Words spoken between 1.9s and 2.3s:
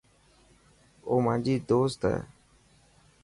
هي.